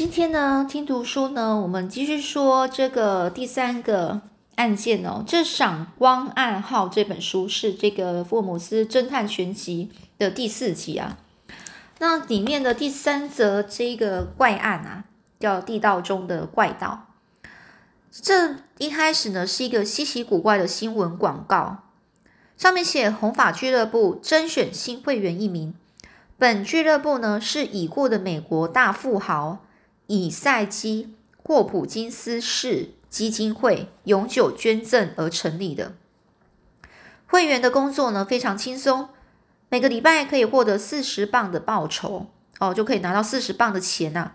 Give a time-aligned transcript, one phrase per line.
[0.00, 4.22] 今天呢，听读书呢，我们继续说这个第三个
[4.54, 5.22] 案件哦。
[5.26, 11.18] 这《闪光暗号》这本书是这个福尔摩斯侦探全集的第四集啊。
[11.98, 15.04] 那里面的第三则这个怪案啊，
[15.38, 17.08] 叫地道中的怪盗。
[18.10, 21.82] 这一开始呢，是一个稀奇古怪的新闻广告，
[22.56, 25.74] 上面写红发俱乐部甄选新会员一名。
[26.38, 29.58] 本俱乐部呢，是已故的美国大富豪
[30.10, 35.92] 以赛基霍普金斯市基金会永久捐赠而成立的。
[37.28, 39.10] 会员的工作呢非常轻松，
[39.68, 42.26] 每个礼拜可以获得四十磅的报酬
[42.58, 44.32] 哦，就可以拿到四十磅的钱呐。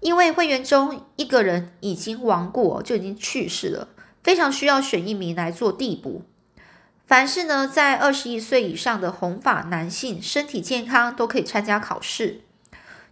[0.00, 3.88] 因为会员中一个人已经亡故，就已经去世了，
[4.22, 6.22] 非常需要选一名来做递补。
[7.06, 12.40] 凡是呢在二十一岁以上的红发男性，身体健康都可以参加考试。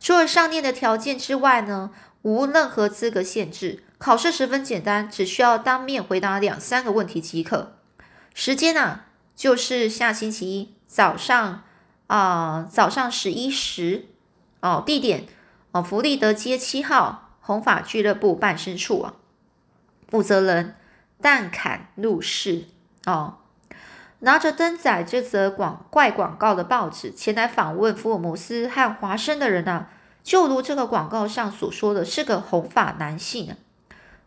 [0.05, 1.91] 除了上念的条件之外呢，
[2.21, 3.83] 无任何资格限制。
[3.97, 7.79] 考试十分简单，只需要当面回答两三个问题即可。
[8.35, 9.01] 时间呢，
[9.35, 11.63] 就是下星期一早上
[12.09, 14.09] 啊，早上十一时
[14.61, 14.83] 哦。
[14.85, 15.27] 地点。
[15.73, 19.15] 哦，福利德街七号红发俱乐部办事处啊，
[20.07, 20.77] 负责人
[21.23, 22.67] 但坎路士
[23.07, 23.39] 哦，
[24.25, 29.91] 拿着登载这则广怪广告的报纸前来访问福尔摩斯和华生的人啊，
[30.23, 33.57] 就如这个广告上所说的是个红发男性啊，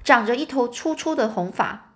[0.04, 1.94] 长着一头粗粗的红发，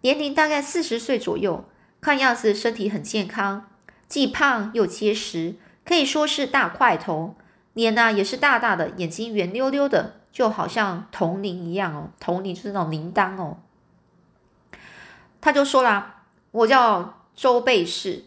[0.00, 1.66] 年龄大概四十岁左右，
[2.00, 3.66] 看样子身体很健康，
[4.08, 7.36] 既胖又结实，可以说是大块头。
[7.74, 12.10] 脸呢也是大大的，眼睛圆溜溜的，就好像铜铃一样哦。
[12.18, 13.58] 铜铃就是那种铃铛哦。
[15.40, 16.19] 他就说啦
[16.50, 18.24] ：“我叫周贝士，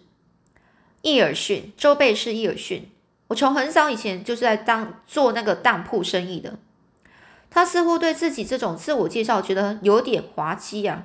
[1.02, 1.74] 伊尔逊。
[1.78, 2.90] 周贝士，伊尔逊。
[3.28, 6.56] 我从很早以前就是在当做那个当铺生意的。”
[7.50, 11.04] 他似乎对自己这种自我介绍觉得有点滑稽啊，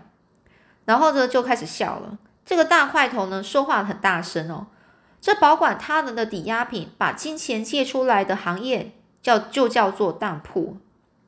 [0.86, 2.16] 然后呢就开始笑了。
[2.46, 4.68] 这个大块头呢说话很大声哦。
[5.20, 10.78] 这保管他人的抵押品，把金钱借出来的行业叫就叫做当铺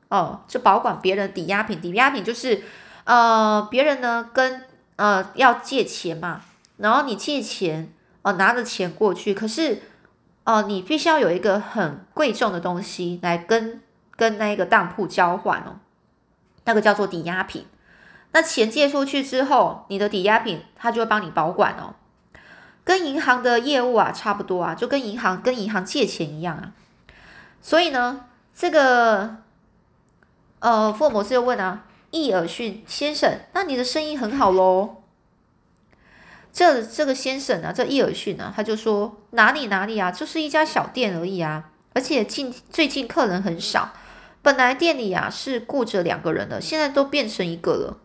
[0.09, 0.41] 哦。
[0.47, 2.63] 这保管别人抵押品，抵押品就是
[3.03, 4.63] 呃别人呢跟
[5.01, 6.41] 呃要借钱嘛，
[6.77, 7.91] 然后你借钱
[8.21, 9.81] 哦拿着钱过去，可是
[10.43, 13.81] 哦你必须要有一个很贵重的东西来跟
[14.15, 15.79] 跟那个当铺交换哦，
[16.65, 17.65] 那个叫做抵押品。
[18.31, 21.95] 那钱借出去之后，你的抵押品他就会帮你保管哦。
[22.83, 26.71] 跟银行的业务啊差不多啊，就跟银行跟银行借钱一样啊。
[27.59, 29.37] 所以呢，这个
[30.59, 34.97] 呃，福尔摩斯就问啊，伊尔逊先生，那你的生意很好喽？
[36.53, 43.93] 这这个先生啊，这伊尔逊啊，他就说哪里哪里啊，就是一家小店而已啊，而且近最近客人很少，
[44.41, 47.97] 本来店里啊是雇着两个人的，现在都变成一个了。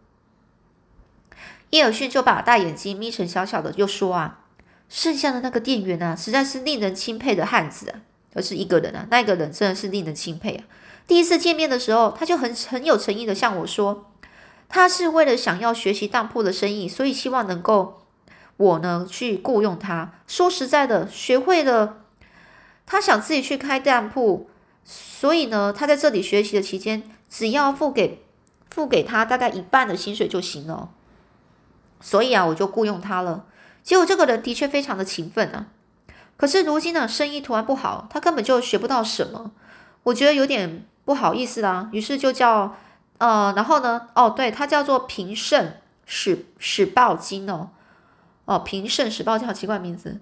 [1.71, 4.41] 伊尔逊就把大眼睛眯成小小的，又说啊。
[4.89, 7.93] 剩下的那个店员呢，实在是令人钦佩的汉子，
[8.37, 10.65] 而是一个人啊，那个人真的是令人钦佩啊。
[11.09, 14.11] 第一次见面的时候，他就很很有诚意的向我说，
[14.69, 18.03] 他是为了想要学习当铺的生意，所以希望能够
[18.57, 20.13] 我呢去雇佣他。
[20.27, 22.03] 说实在的，学会了，
[22.85, 24.51] 他想自己去开当铺，
[24.85, 28.23] 所以呢，他在这里学习的期间，只要付给
[28.69, 30.91] 付给他大概一半的薪水就行了。
[32.01, 33.47] 所以啊，我就雇佣他了。
[33.83, 35.69] 结果这个人的确非常的勤奋啊，
[36.37, 39.53] 可是如今呢，生意突然不好，他根本就学不到什么，
[40.03, 41.89] 我觉得有点不好意思啦。
[41.93, 42.77] 于是就叫
[43.19, 45.73] 呃，然后呢，哦，对他叫做平盛
[46.05, 47.71] 史史报金哦，
[48.45, 50.21] 哦，平盛史报金好奇怪名字。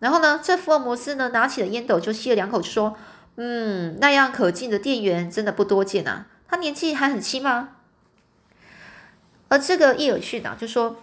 [0.00, 2.94] 然后呢，这福尔摩斯呢拿起了烟斗就吸了两口，就说
[3.36, 6.26] ：“嗯，那样可敬的店员真的不多见啊。
[6.46, 7.70] 他年纪还很轻吗？”
[9.48, 10.96] 而这个伊尔逊啊就说。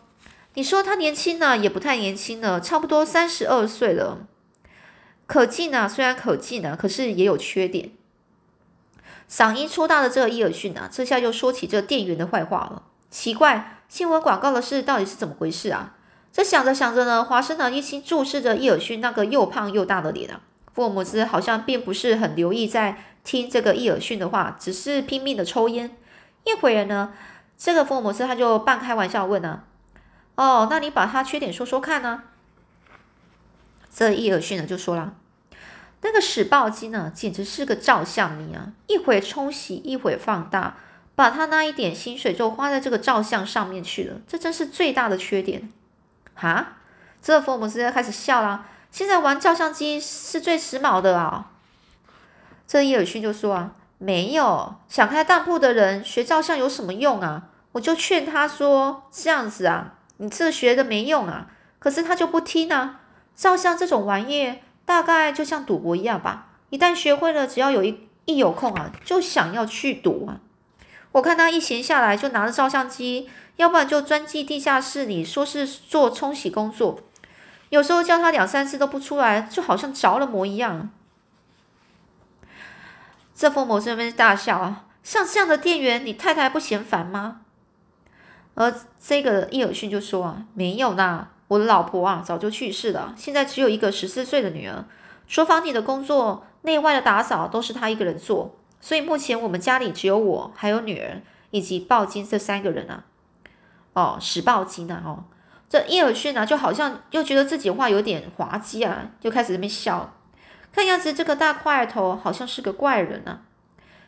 [0.53, 4.27] 你说他年轻呢，也不太年轻了，差不多三十二岁了。
[5.31, 7.91] 可敬啊，虽然可敬啊，可是也有缺点。
[9.29, 12.83] 嗓音粗大的这个伊尔逊啊，这下又说起这店员的坏话了。
[13.09, 15.95] 奇怪，新闻广告的事到底是怎么回事啊？
[16.33, 20.41] 这想着想着呢，华生呢一心注视着伊尔逊那个又胖又大的脸啊。
[20.73, 25.95] 福尔摩斯好像并不是很留意在听这个伊尔逊的话，只是拼命的抽烟。
[26.43, 27.13] 一会儿呢，
[27.57, 29.63] 这个福尔摩斯他就半开玩笑问呢。
[30.35, 32.23] 哦，那你把他缺点说说看呢？
[33.93, 35.13] 这伊尔逊呢就说了，
[36.01, 40.77] 那个史报机呢简直是个照相迷啊，一会冲洗，一会放大，
[41.15, 45.71] 把他那一点薪水就花在这个照相上面去了，这真是最大的缺点
[46.33, 46.77] 哈，
[47.21, 51.51] 这福尔摩斯开始笑了，现在玩照相机是最时髦的啊。
[52.67, 57.49] 这伊尔逊就说啊，没有想开当铺的人学照相有什么用啊？
[57.73, 61.47] 我就劝他说这样子啊，你这学的没用啊。
[61.79, 63.01] 可是他就不听啊。
[63.35, 64.59] 照相这种玩意，
[64.91, 66.47] 大概就像赌博一样吧。
[66.69, 70.41] 一旦学会了，只要有一一有空啊，就想要去赌啊。
[71.13, 76.99] 我看他一闲下来就拿着照相机，要不然就钻进地下室里，说是做冲洗工作。
[77.69, 80.89] 有时候叫他两三次都不出来，就好像着了魔一样。
[83.33, 87.39] 这福摩斯那边大笑啊，像这样的店员，你太太不嫌烦吗？
[88.55, 94.85] 而这个伊尔逊就说啊，没有呢，我的老婆啊早就去世了，现在只有一个十四岁的女儿，
[95.27, 98.55] 厨房里的工作、内外的打扫都是她一个人做。
[98.79, 103.03] 所以目前我们家里只有我，还有女儿以及鲍金这三个人啊。
[103.91, 105.25] 哦，史鲍金啊，哦，
[105.67, 110.13] 这伊尔逊呢，就好像又觉得自己话有点滑稽啊，就开始那边笑。
[110.71, 113.41] 看样子这个大块头好像是个怪人啊。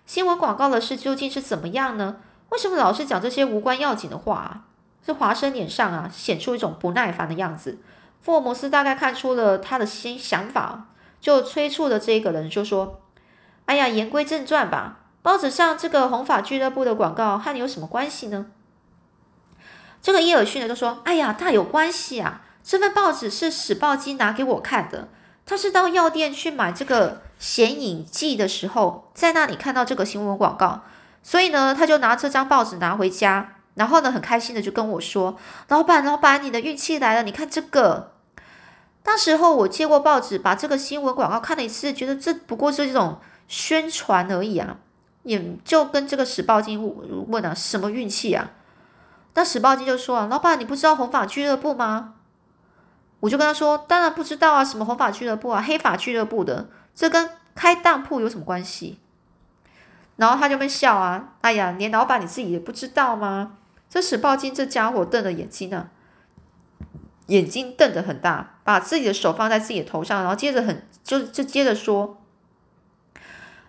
[0.05, 2.15] 新闻广告的事究竟是怎么样呢？
[2.51, 4.63] 为什么老是讲这些无关要紧的话啊？
[5.05, 7.79] 这华生脸上啊显出一种不耐烦的样子。
[8.21, 10.85] 福尔摩斯大概看出了他的新想法，
[11.19, 13.01] 就催促的这个人就说。
[13.65, 14.99] 哎呀，言归正传吧。
[15.21, 18.47] 报纸上这个红发俱乐部的广告和你有什么关系呢？
[20.01, 22.41] 这个伊尔逊呢就说：“哎呀，大有关系啊！
[22.61, 25.07] 这份报纸是史报机拿给我看的。
[25.45, 30.81] 他是到药店去买这个显影剂的时候，在那里看到这个新闻广告，
[31.21, 35.37] 所以呢，他就拿这张报纸拿回家，然后呢，很开心的就跟我说
[35.69, 37.23] ：‘老板，老板，你的运气来了！
[37.23, 38.13] 你看这个。’
[39.03, 44.77] 当时候我接过报纸，把这个新闻广告看了一次，觉得这不过是这种。”宣传而已啊，
[45.23, 46.81] 也就跟这个时报金
[47.27, 48.51] 问啊，什么运气啊？
[49.35, 52.15] 那时报金就说啊，老板，你不知道红发俱乐部吗？
[53.19, 58.97] 我就跟他说，当然不知道啊，什么红发俱乐部啊，黑发俱乐部的，这跟开当铺有什么关系？
[60.15, 63.57] 然后他就被笑啊，哎呀，连老板你自己也不知道吗？
[63.93, 65.91] 这史报金这家伙瞪着眼睛呢，
[67.27, 72.19] 眼睛瞪得很大，把自己的手放在自己的头上，然后接着很就就接着说。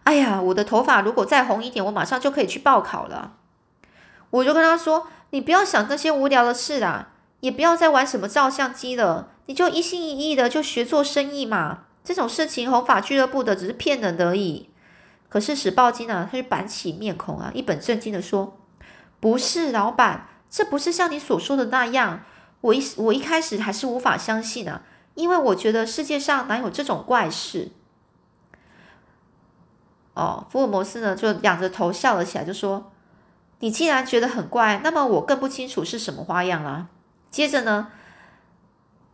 [0.04, 3.34] 哎呀，我的头发如果再红一点，我马上就可以去报考了。
[4.30, 7.10] 我就跟他说：“你不要想那些无聊的事啦，
[7.40, 11.80] 也不要再玩什么照相机了，你就一心一意的就学做生意嘛。
[12.02, 14.70] 这种事情，红发俱乐部的只是骗人而已。”
[15.28, 18.56] 可是史报金呢，他就板起面孔啊，一本正经的说
[19.24, 22.20] ：“不是，老板，这不是像你所说的那样。
[22.60, 24.82] 我一我一开始还是无法相信啊，
[25.14, 27.70] 因为我觉得世界上哪有这种怪事。”
[30.12, 32.92] 哦，福尔摩斯呢就仰着头笑了起来，就说
[33.60, 36.88] ：“你既然觉得很怪，那么我更不清楚是什么花样了。”
[37.32, 37.88] 接着呢，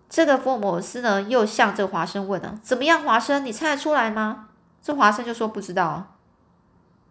[0.09, 4.49] 这个福尔摩斯呢又向这个华生问了：“怎么样，华生，你猜得出来吗？”
[4.83, 6.17] 这华生就说：“不知道。”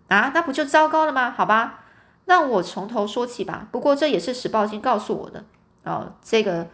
[0.10, 1.31] 啊，那不就糟糕了吗？
[1.31, 1.86] 好吧，
[2.29, 3.67] 那我从头说起吧。
[3.71, 5.43] 不过这也是史报金告诉我的。
[5.83, 6.67] 哦，这个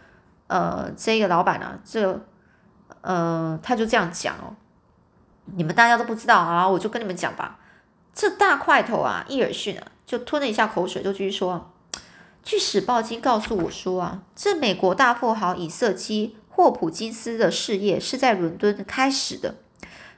[0.48, 2.20] 呃，这个老板啊，这
[3.00, 4.54] 呃，他就这样讲哦。
[5.56, 7.58] 你们大家都不知道啊，我就跟你们讲吧。
[8.12, 11.72] 这大块头啊，伊尔逊啊，就吞了一下口水，就继续说：
[12.42, 19.54] 据史报金告诉我说啊，这美国大富豪以色基霍普金斯的事业是在伦敦开始的。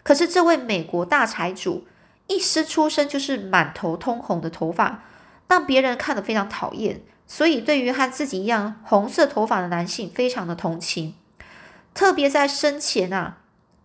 [0.03, 1.87] 可是这位美国大财主
[2.27, 5.05] 一师出身就是满头通红的头发，
[5.49, 11.15] 让别人看得非常讨厌，所以对于和自己一样红色头发的男性非常的同情，
[11.93, 13.39] 特别在生前啊。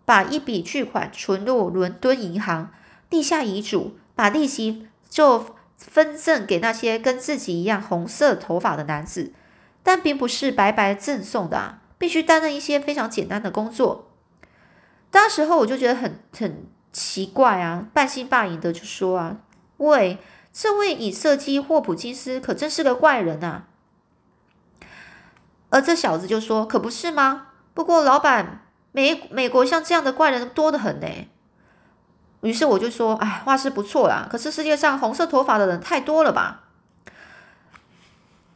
[0.06, 2.74] 把一笔巨款存入伦敦银行，
[3.10, 9.32] 立下遗嘱，把利息就分赠给那些跟自己一样红色头发的男子，
[9.82, 14.12] 但并不是白白赠送的啊，必须担任一些非常简单的工作。
[15.10, 19.38] 当时候我就觉得很很奇怪啊，半信半疑的就说啊
[19.78, 20.18] ：“喂，
[20.54, 23.66] 这位以色基霍普金斯可真是个怪人啊！”
[25.70, 27.48] 而这小子就说：“可不是吗？
[27.74, 28.62] 不过老板。”
[28.96, 31.08] 美美国像这样的怪人多得很呢，
[32.42, 36.66] 于是我就说，哎，话是不错啦，可是世界上红色头发的人太多了吧？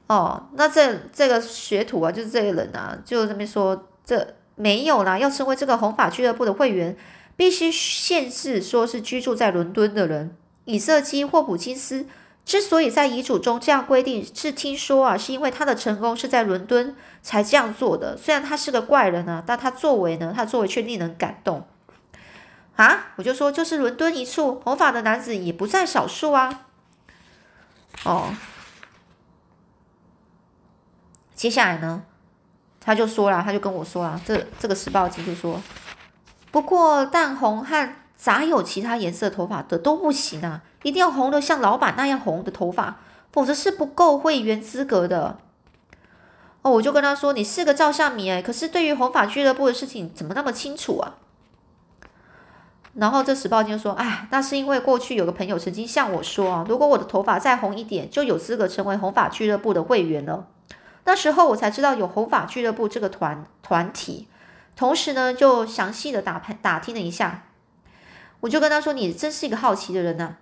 [0.06, 6.96] 哦，那这这个学徒啊，就是这个人啊，就这边说，这没有啦，要成为这个红发俱乐部的会员，
[7.36, 10.38] 必须限制说是居住在伦敦的人。
[10.68, 12.06] 以色基霍普金斯。
[12.46, 18.16] 之所以在遗嘱中这样规定，是听说啊，是因为他的成功是在伦敦才这样做的。
[18.16, 21.68] 虽然他是个怪人呢，但他作为呢，他作为却令人感动
[22.78, 23.08] 啊！
[23.18, 26.68] 我就说，就是伦敦一处，红发的男子也不在少数啊。
[28.06, 28.34] 哦，
[31.36, 32.04] 接下来呢，
[32.80, 35.62] 他就说了，他就跟我说了，这这个时报机就说，
[36.50, 40.64] 不过淡红和咋有其他颜色头发的都不行啊？
[40.84, 42.98] 一定要红的像老板那样红的头发，
[43.32, 45.38] 否则是不够会员资格的。
[46.64, 51.16] 哦，我就跟他说，你是个照相迷哎，可是对于红发俱乐部的事情怎么那么清楚啊？
[52.96, 60.48] 然后这时报就说，哎，那是因为过去有个朋友曾经向我说啊，如果我的头发再红一点，就有资格成为红发俱乐部的会员了。
[61.06, 64.28] 那时候我才知道有红发俱乐部这个团团体，
[64.76, 67.44] 同时呢，就详细的打打听了一下。
[68.40, 70.36] 我就跟他说：“你真是一个好奇的人呐。”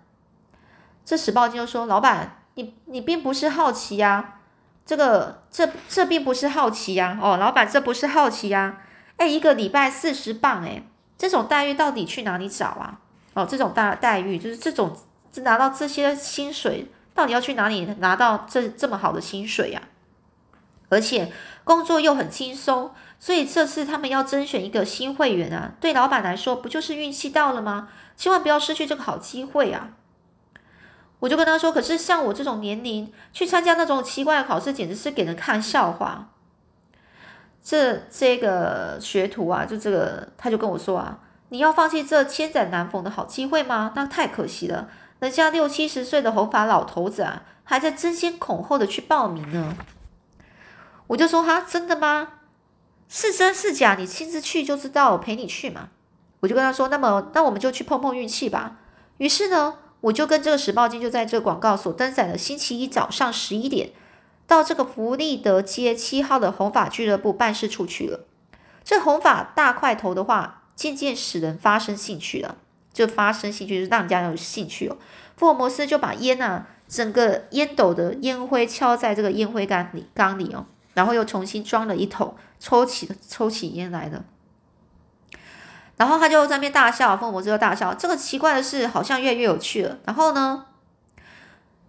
[1.06, 4.40] 这时报金就说：“老板，你你并不是好奇呀，
[4.86, 7.18] 这个这这并不是好奇呀。
[7.22, 8.82] 哦，老板，这不是好奇呀。
[9.18, 10.84] 哎，一个礼拜四十磅，哎，
[11.18, 13.00] 这种待遇到底去哪里找啊？
[13.34, 14.98] 哦，这种大待遇就是这种
[15.44, 19.82] 拿到这些薪水，到底要去哪里拿到这这么好的薪水呀？
[20.90, 21.32] 而且
[21.64, 27.88] 工作又很轻松。”所以这次他们要甄选一个新会员啊，对老板来说不就是运气到了吗？
[28.18, 29.90] 千万不要失去这个好机会啊！
[31.20, 36.30] 我就跟他说，可是像我这种年龄去参加那种奇怪的考试，简直是给人看笑话。
[37.64, 41.18] 这这个学徒啊，就这个他就跟我说啊，
[41.50, 43.94] 你要放弃这千载难逢的好机会吗？
[43.96, 44.90] 那太可惜了，
[45.20, 49.76] 人家六七十岁的红发老头子啊，还在争先恐后的去报名呢。
[51.08, 52.30] 我就说哈，真的吗？
[53.08, 55.12] 是真是假，你亲自去就知道。
[55.12, 55.90] 我陪你去嘛，
[56.40, 58.78] 我就跟他说，那么那我们就去碰碰运气吧。
[59.18, 63.92] 于是呢，我就跟这个时报金就在这个广告所登载的星期一早上十一点，
[64.48, 68.22] 到这个福利德街七号的红发俱乐部办事处去了。
[68.84, 72.58] 这红发大块头的话，渐渐使人发生兴趣了，
[72.92, 74.98] 就发生兴趣，就让人家有兴趣哦。
[75.38, 80.66] 福尔摩斯就把烟啊，整个烟斗的烟灰敲在这个烟灰缸里缸里哦。
[80.96, 84.24] 然后又重新装了一桶，抽起抽起烟来的。
[85.98, 87.94] 然后他就在那边大笑，父母就大笑。
[87.94, 89.98] 这个奇怪的事好像越来越有趣了。
[90.06, 90.66] 然后呢，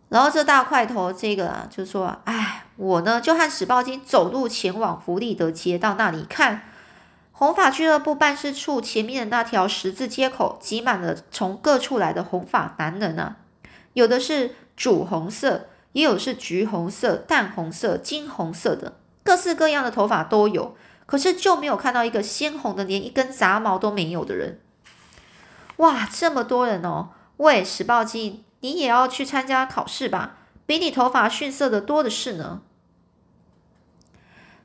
[0.08, 6.62] 然后这大块头这个，就说：“哎，我呢就和史报金走路前往福利德街，到那里看
[7.32, 13.36] 红发俱乐部办事处前面的那条十字街口，挤满了从各处来的红发男人啊，
[13.92, 20.76] 有的是主红色。”也有是橘红色、淡红色、金红色的，各式各样的头发都有，
[21.07, 24.61] 可是就没有看到一个鲜红的，连一根杂毛都没有的人。
[25.76, 27.09] 哇，这么多人哦！
[27.38, 30.37] 喂，石报金，你也要去参加考试吧？
[30.67, 32.61] 比你头发逊色的多的是呢。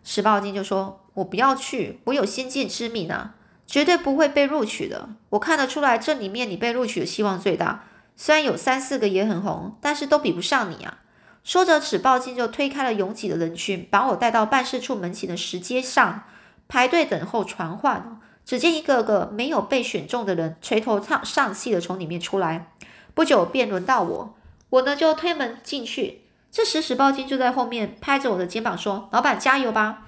[0.03, 3.35] 石报金就说：“我不要去，我有先见之明啊，
[3.65, 5.07] 绝对不会被录取的。
[5.29, 7.85] 我看得出来，这里面你被录取的希望最大。
[8.17, 10.97] 虽然有三四个也很红，但是都比不上你啊。”
[11.43, 16.23] 说着，纸报金就推开了拥挤的人群，把我带到办事处门前的石阶上
[16.67, 18.19] 排队等候传唤。
[18.43, 22.71] 只见一个个没有被选中的人垂头丧丧气的从里面出来。
[23.13, 24.35] 不久便轮到我，
[24.69, 26.23] 我呢就推门进去。
[26.51, 30.07] 这时，史报金就在后面拍着我的肩膀说：“老板，加油吧！”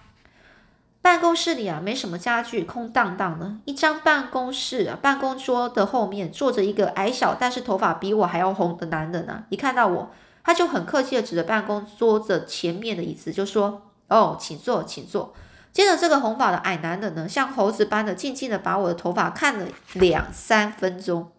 [1.02, 3.56] 办公室里啊，没什么家具，空荡荡的。
[3.66, 9.44] 一张办公室啊，办公桌的后面坐着一个矮小但是头发比我还要红的男人啊。
[9.50, 10.12] 一看到我。
[10.44, 15.34] 他就很客气的指着办公桌子前面的椅子，就说：“哦，请坐，请坐。”
[15.72, 21.32] 接着，这个红发的矮男人呢，像猴子般的静静的把我的头发看了两三分钟。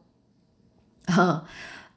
[1.06, 1.44] 呵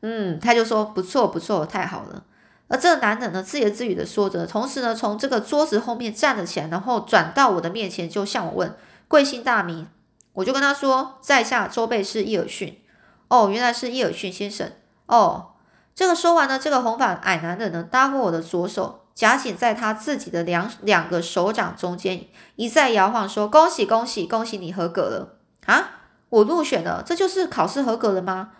[0.02, 2.26] 嗯，他就说：“不错，不错，太好了。”
[2.70, 8.76] 而这个男人呢，自言自语的说着，同时呢，从这个桌子后面站了起来，然后转到我的面前，就向我问
[9.08, 9.88] ：“贵姓大名？”
[10.34, 12.80] 我就跟他说：“在下周贝氏伊尔逊。”
[13.30, 14.72] 哦，原来是伊尔逊先生。
[15.08, 15.54] 哦。
[15.98, 26.02] 这个说完呢，这个红发矮男人呢，搭过我的左手，夹紧在他自己的两两个手掌中间，一再摇晃，说：“恭喜恭喜恭喜，你合格了啊！
[26.30, 28.52] 我入选了，这就是考试合格了吗？”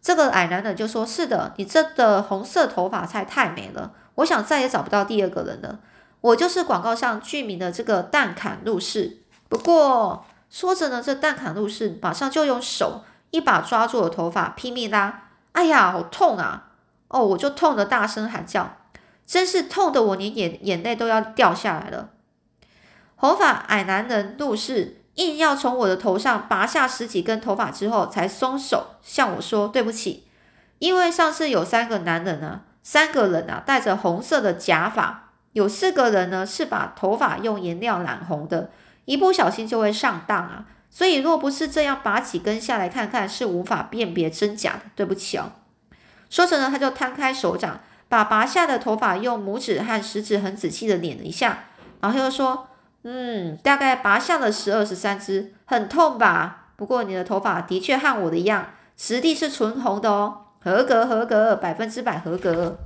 [0.00, 5.80] 这个矮男人就说：“是的，你这的红色头发才太美了，我想再也找不到第二个人了。
[6.22, 9.18] 我就是广告上剧名的这个蛋砍入士。
[9.50, 15.24] 不过说着呢，这蛋砍入士马上就用手一把抓住了头发，拼命拉。
[15.52, 16.64] 哎呀，好痛啊！”
[17.08, 18.76] 哦，我就痛得大声喊叫，
[19.26, 22.10] 真是痛得我连眼眼泪都要掉下来了。
[23.16, 30.28] 红发矮男人怒视，硬要从我的头上拔下十几根头发之后，才松手向我说：“对不起，
[30.78, 38.70] 因为上次有三个男人啊，三个人啊戴着红色的假发，有四个人呢是把头发用颜料染红的，
[39.06, 40.66] 一不小心就会上当啊。
[40.90, 44.82] 所以若不是这样拔几根下来看看，是无法辨别真假的。
[44.94, 45.50] 对不起哦。”
[46.30, 51.64] 说着呢，他就摊开手掌，把拔下的头发用拇指和食指很仔细的捻了一下，
[52.00, 52.68] 然后又说
[53.04, 56.66] ：“嗯，大概拔下了十二十三只，很痛吧？
[56.76, 62.78] 不过你的头发的确和我的一样，质地是纯红的哦，合格合格，百分之百合格。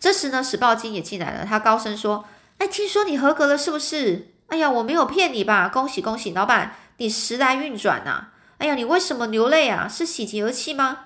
[0.00, 2.24] 这时呢，史报金也进来了，他高声说
[2.58, 4.28] ：“哎，听说你合格了，是不是？
[4.48, 5.68] 哎呀，我没有骗你吧？
[5.68, 8.28] 恭喜恭喜，老板，你时来运转呐！
[8.58, 9.86] 哎呀，你为什么流泪啊？
[9.86, 10.98] 是喜极而泣吗？”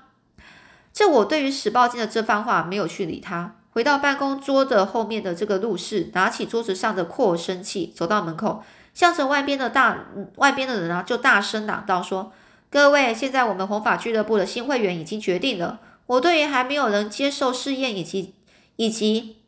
[0.95, 8.63] 这我对于史报金的这番话没有去理他，回到办公桌的后面的这个录室，拿起桌子上的扩声器，走到门口，
[8.95, 12.33] 向着外边的大外边的人啊，就大声嚷道：“说
[12.71, 18.37] 各位，现在我们红法俱乐部的新会员已经决定了，我对于还没有人接受试验以及
[18.77, 19.39] 以及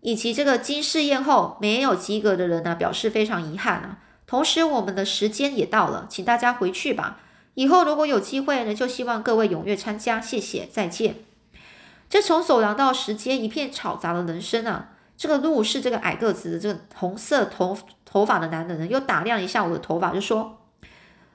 [0.00, 3.98] 以及这个经试验后没有及格的人呢，表示非常遗憾啊。
[4.26, 7.20] 同时，我们的时间也到了，请大家回去吧。”
[7.56, 11.16] 以后如果有机会呢，就希望各位踊跃参加，谢谢，再见。
[12.10, 20.58] 这从走廊到时间一片吵杂的人声啊，这个路是这个矮个子的这个红色头头发的男人呢，又打量一下我的头发，就说：“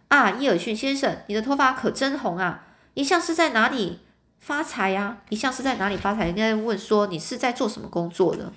[0.10, 2.68] 啊，伊尔逊先生，你的头发可真红啊！
[2.94, 4.00] 一向是在哪里
[4.38, 5.18] 发财呀？
[5.30, 6.28] 一向是在哪里发财？
[6.28, 8.54] 应该问说你是在做什么工作的？”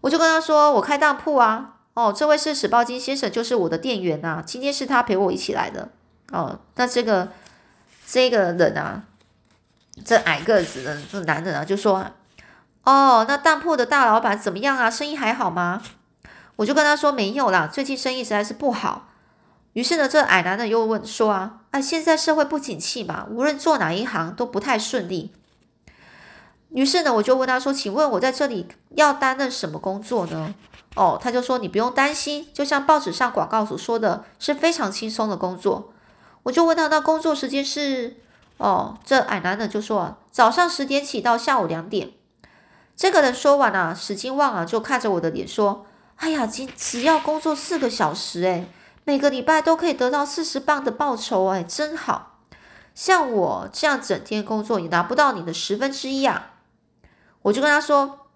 [0.00, 4.42] 我就跟他说：“我开当铺啊。”哦，这位是史报金先生，就是我的店员呐。
[4.44, 5.90] 今天是他陪我一起来的。
[6.32, 7.28] 哦，那这个
[8.06, 9.02] 这个人啊，
[10.04, 12.04] 这矮个子的这男人啊，就说
[12.84, 14.90] ：“哦，那当铺的大老板怎么样啊？
[14.90, 15.82] 生意还好吗？”
[16.56, 19.08] 我就跟他说：“没有啦，最近生意实在是不好。”
[19.74, 25.32] 于是呢，这矮男人又问说：“啊，啊，现在社会不景气嘛，无论做哪一行都不太顺利。”
[26.70, 30.54] 于是呢，我就问他说：“请问我在这里要担任什么工作呢？”
[30.96, 35.92] 哦，他就说：“你不用担心，就像报纸上广告所说的，是非常轻松的工作。”
[36.46, 38.18] 我就问他，那工作时间是？
[38.58, 42.12] 哦，这矮男的就说早上十点起到下午两点。
[42.94, 45.86] 这个人说完了，史金旺啊就看着我的脸说
[46.16, 48.68] ：“哎呀，今只要工作四个小时，诶，
[49.04, 52.38] 每个礼拜都可以得到四十磅的报酬，诶，真好。
[52.94, 56.52] 像我这样整天工作也拿不到你的十分之一啊。”
[57.42, 58.28] 我就跟他说：“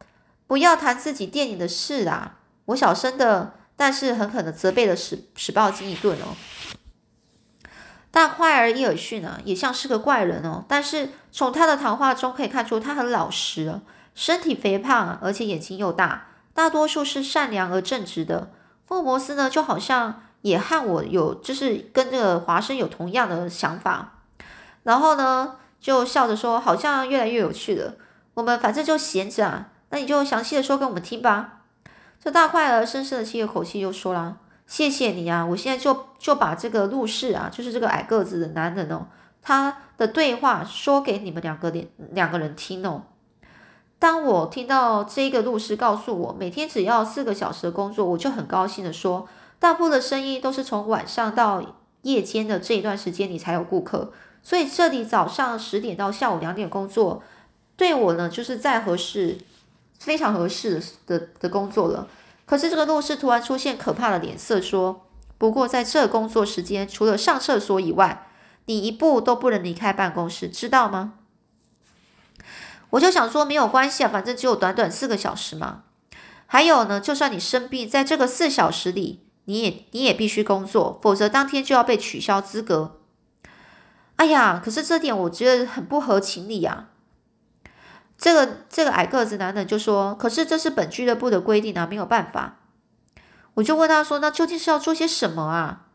[0.48, 6.34] 不要谈自己店里的事啦。”我小声的，但是狠狠的责备了史史报金一顿哦。
[8.10, 10.64] 但坏儿伊尔逊呢，也像是个怪人哦。
[10.66, 13.80] 但是从他的谈话中可以看出，他很老实，
[14.14, 18.50] 身体肥胖，而且眼睛又大，大多数是善良而正直的。
[18.86, 24.14] 福尔摩斯呢，就好像也和我有，就是跟这个华生有同样的想法。
[24.82, 27.94] 然后呢，就笑着说：“好像越来越有趣了。
[28.34, 31.60] 我们反正就闲着啊，那你就详细的说给我们听吧。”
[32.22, 34.38] 这大坏儿深深的吸了口气，又说了。
[34.70, 35.44] 谢谢你啊！
[35.44, 39.08] 我现在就就把这个录事啊，就是这个矮个子的男人哦，
[39.42, 43.02] 他的对话说给你们两个两两个人听哦。
[43.98, 49.28] 当我听到这个录事告诉我每天只要四个小时的工作，我就很高兴的说，
[49.58, 51.60] 大部分的生意都是从晚上到
[52.02, 57.24] 夜间的这一段时间你才有顾客，所以这里早上十点到下午两点工作，
[57.76, 59.36] 对我呢就是再合适，
[59.98, 62.06] 非常合适的的工作了。
[62.50, 65.06] 可是这个洛士突然出现可怕的脸色，说
[65.38, 68.26] ：“不过在这工作时间，除了上厕所以外，
[68.64, 71.12] 你一步都不能离开办公室，知道吗？”
[72.90, 75.84] 我就想说没有关系啊，反正只有短短四个小时嘛。
[76.46, 82.98] 还有呢，就算你生病，在这个四小时里，你也你也必须工作，否则当天就要被取消资格。
[84.16, 86.88] 哎呀，可是这点我觉得很不合情理呀。
[88.20, 92.58] 这个这个矮个子男人就说：“可是这是本俱乐部的规定啊，没有办法。”
[93.54, 95.86] 我就问他说：“那究竟是要做些什么啊？”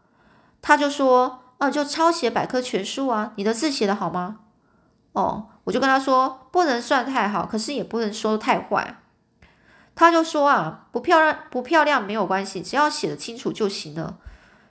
[0.59, 4.39] 他就说：“啊，就抄写百科全书啊。”你的字写的好吗？
[5.13, 8.97] 哦，我就跟他说：“不能算太好，可是也不能说太坏。”
[9.93, 14.17] 他就说：“啊，不漂亮不漂亮没有关系，只要写的清楚就行了。”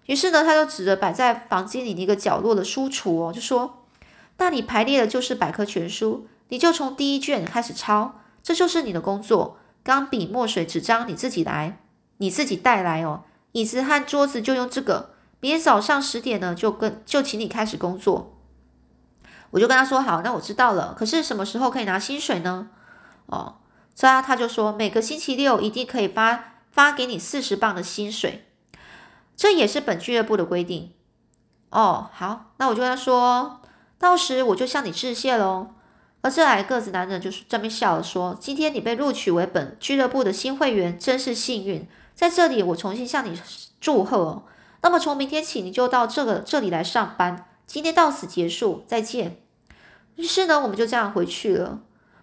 [0.06, 3.84] 于是呢，他就指着摆在房间里的一个角落的书橱哦，就说
[4.38, 9.58] ：“那里排列的就是百科全书。”你就从第一卷开始抄，这就是你的工作。
[9.82, 11.80] 钢笔、墨水、纸张你自己来，
[12.18, 13.24] 你自己带来哦。
[13.50, 15.14] 椅子和桌子就用这个。
[15.40, 18.36] 明天早上十点呢，就跟就请你开始工作。
[19.50, 20.94] 我就跟他说好，那我知道了。
[20.96, 22.68] 可是什么时候可以拿薪水呢？
[23.26, 23.56] 哦，
[23.96, 28.46] 所以他就说每个星期六一定可以发发给你四十磅的薪水，
[29.34, 30.92] 这也是本俱乐部的规定。
[31.70, 33.60] 哦，好，那我就跟他说，
[33.98, 35.70] 到时我就向你致谢喽。
[36.24, 41.86] 而这矮个子男人就是这么笑着说：“今天你被录取为本俱乐部的新会员，真是幸运。
[42.14, 43.38] 在这里，我重新向你
[43.78, 44.42] 祝贺。
[44.80, 47.44] 那么从明天起，你就到这个这里来上班。
[47.66, 49.36] 今天到此结束，再见。”
[50.16, 51.80] 于是呢，我们就这样回去了。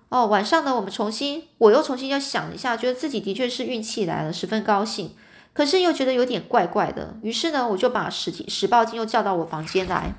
[0.10, 5.16] 哦，晚上呢，我们重新，我又重新要想一下，觉得自己的确是运气来了，十分高兴。
[5.54, 7.18] 可是又觉得有点怪怪的。
[7.22, 10.16] 于是呢，我就把史史报金又叫到我房间来。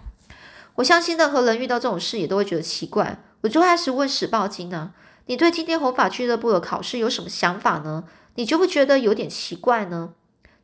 [0.76, 3.18] 我相信任何人遇到这种事也都会觉得奇怪。
[3.42, 4.92] 我就开始问史报金呢
[5.26, 8.04] ：“你对今天红法俱乐部的考试有什么想法呢？
[8.34, 10.14] 你觉不觉得有点奇怪呢？”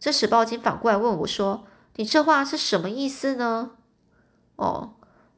[0.01, 3.73] 这史报金反过来问我说：“你这话是什么意思呢？”
[4.57, 4.95] 哦，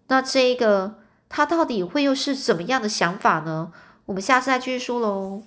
[0.09, 0.99] 那这个
[1.29, 3.73] 他到底会又是怎么样的想法呢？
[4.07, 5.43] 我们下次再继续说喽。